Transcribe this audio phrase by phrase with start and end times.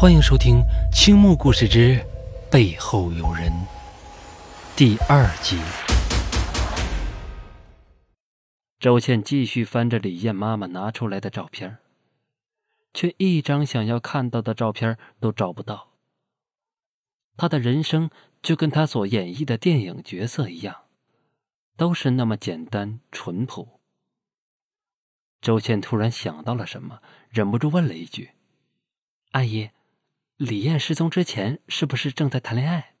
[0.00, 0.58] 欢迎收听
[0.94, 2.00] 《青木故事之
[2.48, 3.50] 背后有人》
[4.76, 5.58] 第二集。
[8.78, 11.78] 周倩继续翻着李艳妈妈拿出来的照片，
[12.94, 15.88] 却一张想要看到的照片都找不到。
[17.36, 18.08] 她的人生
[18.40, 20.82] 就跟她所演绎的电影角色一样，
[21.76, 23.80] 都是那么简单淳朴。
[25.40, 28.30] 周倩突然想到了什么，忍不住问了一句
[29.32, 29.70] ：“阿姨。”
[30.38, 32.94] 李艳失踪之前，是不是正在谈恋爱？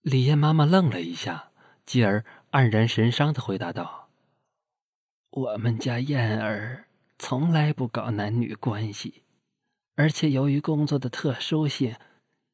[0.00, 1.52] 李艳妈妈愣了一下，
[1.86, 4.10] 继而黯然神伤的回答道
[5.30, 6.88] ：“我们家燕儿
[7.20, 9.22] 从来不搞男女关系，
[9.94, 11.94] 而且由于工作的特殊性，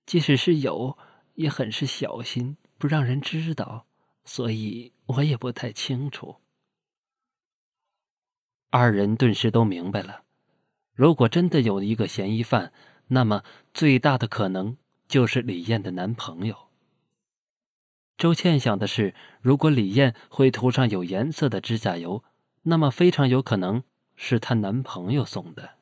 [0.04, 0.98] 即使是有，
[1.32, 3.86] 也很是小心，不让人知道，
[4.26, 6.36] 所以我也不太清楚。”
[8.68, 10.24] 二人顿时都明白了，
[10.92, 12.74] 如果真的有一个嫌疑犯。
[13.08, 16.66] 那么，最大的可能就是李艳的男朋友。
[18.18, 22.24] 周倩想的是，如果李艳会涂上有颜色的指甲油，
[22.62, 23.84] 那么非常有可能
[24.16, 25.76] 是她男朋友送的。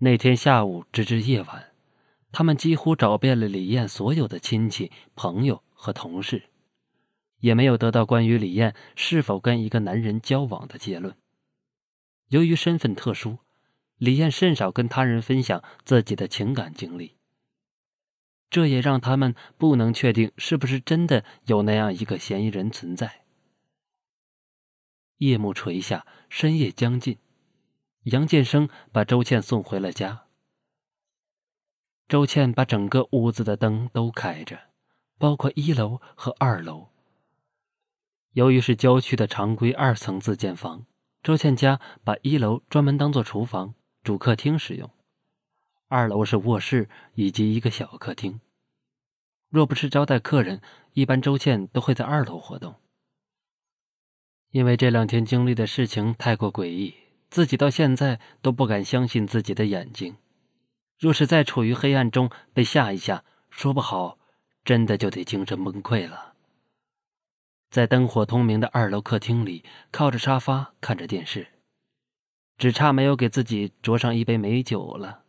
[0.00, 1.72] 那天下午直至夜晚，
[2.30, 6.50] 他们几乎找遍了李艳所有的亲戚、朋友和同事，
[7.38, 11.16] 也没有得到关于李艳是否跟一个男人交往的结论。
[12.28, 13.38] 由于身份特殊。
[13.98, 17.16] 李艳甚少跟他人分享自己的情感经历，
[18.50, 23.22] 这也让他们不能确定是不是真的有那样一个嫌疑人存在。
[25.18, 27.18] 夜幕垂下，深夜将近，
[28.02, 30.24] 杨建生把周倩送回了家。
[32.06, 34.60] 周倩把整个屋子的灯都开着，
[35.16, 36.90] 包括一楼和二楼。
[38.32, 40.84] 由于是郊区的常规二层自建房，
[41.22, 43.74] 周倩家把一楼专门当做厨房。
[44.06, 44.88] 主客厅使用，
[45.88, 48.40] 二楼是卧室以及一个小客厅。
[49.48, 50.60] 若不是招待客人，
[50.92, 52.76] 一般周倩都会在二楼活动。
[54.52, 56.94] 因为这两天经历的事情太过诡异，
[57.30, 60.16] 自己到现在都不敢相信自己的眼睛。
[61.00, 64.20] 若是再处于黑暗中被吓一下，说不好
[64.64, 66.34] 真的就得精神崩溃了。
[67.70, 71.48] 在灯火通明的二楼客厅里，靠着沙发看着电视。
[72.58, 75.24] 只差没有给自己酌上一杯美酒了，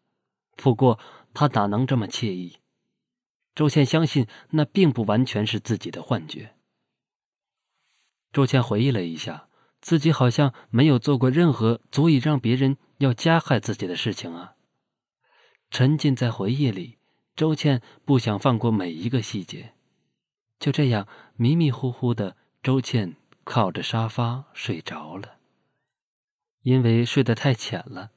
[0.56, 1.00] 不过
[1.34, 2.58] 他哪能这么惬意？
[3.54, 6.56] 周倩相信那并不完全是自己的幻觉。
[8.32, 9.48] 周倩回忆了一下，
[9.82, 14.54] 自己好像没有做过任何足以让别人要加害自己的事情啊。
[15.70, 16.98] 沉浸在回忆里，
[17.36, 19.74] 周倩不想放过每一个细节。
[20.60, 25.37] 就这样迷迷糊糊的，周倩靠着沙发睡着了。
[26.68, 28.12] 因为睡得太浅了，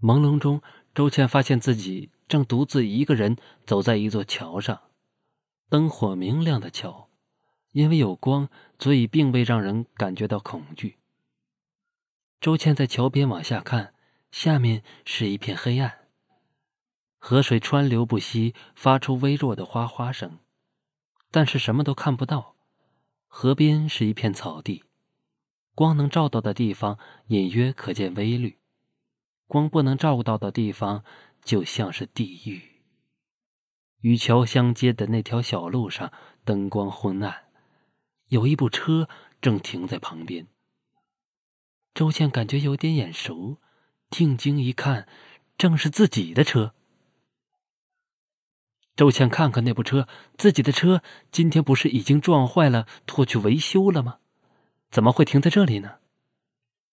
[0.00, 0.60] 朦胧中，
[0.92, 4.90] 周倩发现自己正独自一个人走在一座桥上，
[5.68, 7.08] 灯火明亮的桥，
[7.70, 8.48] 因为有光，
[8.80, 10.98] 所以并未让人感觉到恐惧。
[12.40, 13.94] 周倩在桥边往下看，
[14.32, 16.08] 下面是一片黑暗。
[17.20, 20.40] 河水川流不息，发出微弱的哗哗声，
[21.30, 22.56] 但是什么都看不到。
[23.28, 24.82] 河边是一片草地。
[25.74, 26.98] 光能照到的地方
[27.28, 28.58] 隐约可见微绿，
[29.46, 31.04] 光不能照到的地方
[31.42, 32.62] 就像是地狱。
[34.00, 36.12] 与桥相接的那条小路上
[36.44, 37.44] 灯光昏暗，
[38.28, 39.08] 有一部车
[39.40, 40.46] 正停在旁边。
[41.94, 43.58] 周倩感觉有点眼熟，
[44.10, 45.08] 定睛一看，
[45.56, 46.74] 正是自己的车。
[48.94, 51.02] 周倩看看那部车，自己的车
[51.32, 54.18] 今天不是已经撞坏了，拖去维修了吗？
[54.94, 55.96] 怎么会停在这里呢？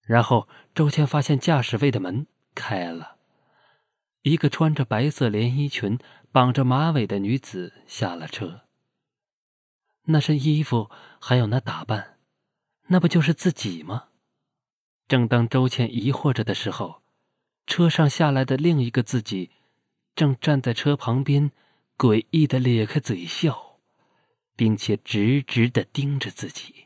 [0.02, 2.26] 然后周倩发现驾驶位的门
[2.56, 3.18] 开了，
[4.24, 6.00] 一个穿着白色连衣裙、
[6.32, 8.62] 绑着马尾的女子下了车。
[10.06, 10.90] 那身衣服
[11.20, 12.18] 还有那打扮，
[12.88, 14.06] 那不就是自己吗？
[15.08, 17.04] 正当周倩疑惑着的时候，
[17.68, 19.52] 车上下来的另一个自己，
[20.16, 21.52] 正站在车旁边，
[22.00, 23.78] 诡异的咧开嘴笑，
[24.56, 26.81] 并且直直的盯着自己。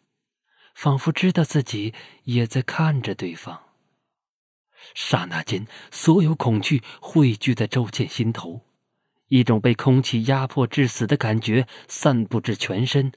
[0.76, 1.94] 仿佛知道自己
[2.26, 3.62] 也在看着对方。
[4.94, 8.62] 刹那间，所有恐惧汇聚在周倩心头，
[9.30, 13.14] 一种被空气压迫致死的感觉散布至全身，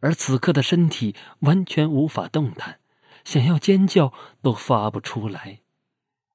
[0.00, 2.78] 而此刻的身体完全无法动弹，
[3.24, 5.60] 想要尖叫都发不出来。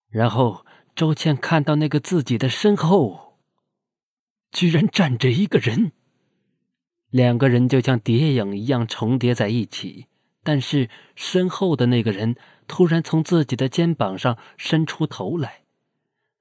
[0.09, 3.39] 然后，周倩看到那个自己的身后，
[4.51, 5.93] 居然站着一个人，
[7.09, 10.07] 两个人就像谍影一样重叠在一起。
[10.43, 12.35] 但是身后的那个人
[12.67, 15.63] 突然从自己的肩膀上伸出头来，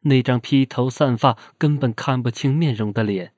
[0.01, 3.33] 那张披头散发、根本看不清面容的脸，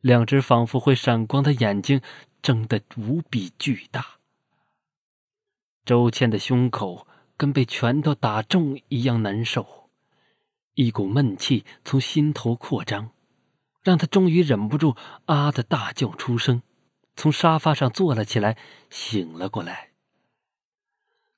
[0.00, 2.00] 两只仿佛会闪光的眼睛，
[2.42, 4.18] 睁得无比巨大。
[5.84, 7.06] 周倩的胸口
[7.36, 9.88] 跟被拳头打中一样难受，
[10.74, 13.10] 一股闷气从心头扩张，
[13.82, 14.94] 让他终于忍不住
[15.24, 16.62] 啊的大叫出声，
[17.16, 18.58] 从沙发上坐了起来，
[18.90, 19.91] 醒了过来。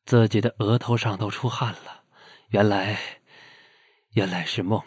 [0.05, 2.03] 自己的额头上都出汗了，
[2.49, 2.99] 原来，
[4.11, 4.83] 原来是梦。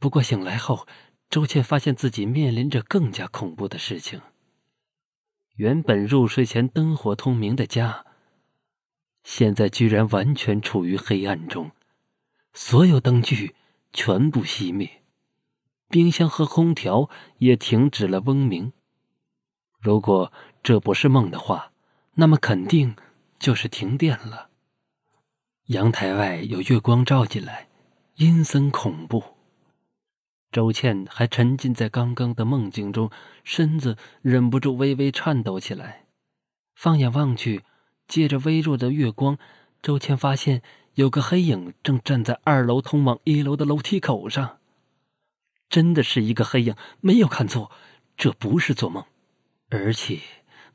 [0.00, 0.86] 不过醒来后，
[1.30, 4.20] 周倩发现自己面临着更加恐怖的事情。
[5.56, 8.06] 原本入睡前灯火通明的家，
[9.22, 11.70] 现在居然完全处于黑暗中，
[12.52, 13.54] 所有灯具
[13.92, 15.02] 全部熄灭，
[15.88, 17.08] 冰箱和空调
[17.38, 18.72] 也停止了嗡鸣。
[19.80, 20.32] 如果
[20.62, 21.72] 这不是梦的话，
[22.14, 22.96] 那么肯定
[23.38, 24.48] 就是停电了。
[25.66, 27.68] 阳台外有月光照进来，
[28.16, 29.22] 阴森恐怖。
[30.50, 33.10] 周倩还沉浸在刚刚的梦境中，
[33.44, 36.06] 身子忍不住微微颤抖起来。
[36.74, 37.64] 放眼望去，
[38.06, 39.38] 借着微弱的月光，
[39.82, 40.62] 周倩发现
[40.94, 44.58] 有个黑影正站在二楼通往一楼的楼梯口上。
[45.68, 47.70] 真的是一个黑影，没有看错，
[48.16, 49.04] 这不是做梦。
[49.68, 50.18] 而且，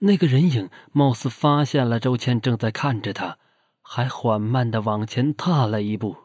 [0.05, 3.37] 那个人影貌似发现了周倩正在看着他，
[3.81, 6.17] 还缓慢的往前踏了一步。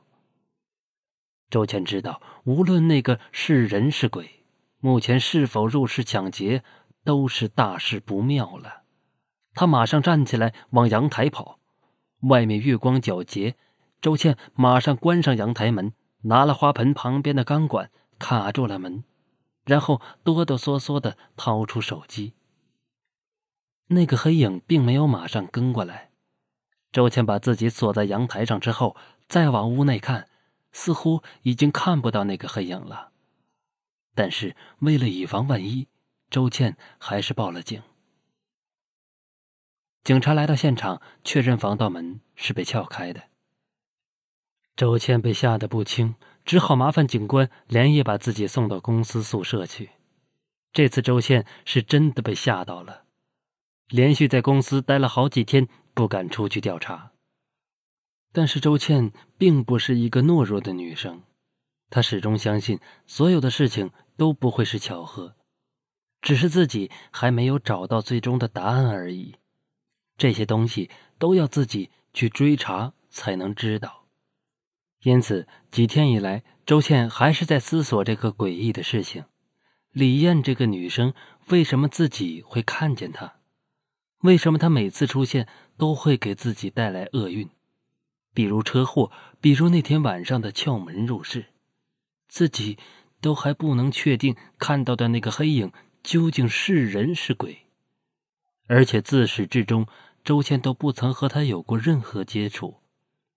[1.49, 4.45] 周倩知道，无论那个是人是鬼，
[4.81, 6.65] 目前是否入室抢劫，
[7.05, 8.83] 都是大事不妙了。
[9.55, 11.61] 她马上站起来往阳台跑，
[12.23, 13.55] 外面月光皎洁。
[14.01, 15.93] 周倩马上关上阳台门，
[16.23, 19.05] 拿了花盆旁边的钢管卡住了门，
[19.65, 22.35] 然后哆哆嗦嗦的掏出手机。
[23.89, 26.11] 那个黑影并没有马上跟过来。
[26.91, 28.97] 周倩把自己锁在阳台上之后，
[29.29, 30.29] 再往屋内看。
[30.71, 33.11] 似乎已经看不到那个黑影了，
[34.15, 35.89] 但是为了以防万一，
[36.31, 37.83] 周倩还是报了警。
[40.05, 43.23] 警察来到现场，确认防盗门是被撬开的。
[44.77, 46.15] 周倩被吓得不轻，
[46.45, 49.91] 只好麻烦警官连夜把自己送到公司宿舍去。
[50.73, 53.05] 这次周倩是真的被吓到了，
[53.89, 57.13] 连续在公司待了好几天，不敢出去调查。
[58.33, 61.23] 但是周倩并不是一个懦弱的女生，
[61.89, 65.37] 她始终相信所有的事情都不会是巧合，
[66.21, 69.37] 只是自己还没有找到最终的答案而已。
[70.19, 74.07] 这些东西都要自己去追查才能知道。
[75.05, 79.25] 因此，几天以来，周倩还是在思索这个诡异的事情：
[79.93, 81.15] 李艳这个女生
[81.49, 83.38] 为什么自己会看见她？
[84.23, 87.49] 为什么他每次出现都会给自己带来厄运？
[88.35, 89.11] 比如车祸，
[89.41, 91.47] 比如那天晚上的撬门入室，
[92.29, 92.79] 自己
[93.21, 95.73] 都还不能确定看到的那个黑影
[96.03, 97.67] 究竟是人是鬼，
[98.67, 99.87] 而且自始至终，
[100.25, 102.77] 周倩都不曾和他有过任何接触，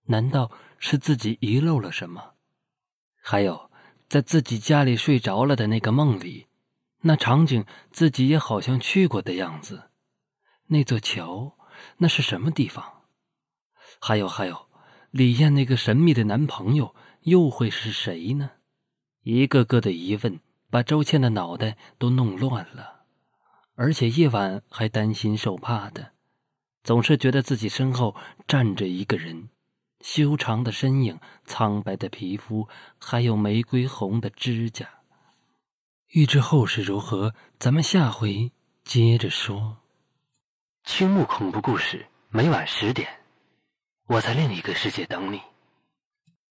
[0.06, 2.34] 难道是自己遗漏了什么？
[3.20, 3.70] 还有，
[4.08, 6.46] 在自己家里睡着了的那个梦里，
[7.02, 9.90] 那场景自己也好像去过的样子，
[10.72, 11.58] 那座桥，
[11.98, 13.02] 那是什么地方？
[14.00, 14.68] 还有，还有。
[15.10, 18.52] 李艳那个神秘的男朋友又会是谁呢？
[19.22, 23.04] 一个个的疑问把周倩的脑袋都弄乱了，
[23.74, 26.12] 而且夜晚还担心受怕的，
[26.82, 28.16] 总是觉得自己身后
[28.48, 29.50] 站着一个人，
[30.00, 32.66] 修长的身影，苍白的皮肤，
[32.98, 34.88] 还有玫瑰红的指甲。
[36.12, 39.81] 欲知后事如何，咱们下回接着说。
[40.84, 43.08] 青木恐怖故事每晚十点。
[44.08, 45.40] 我在另一个世界等你。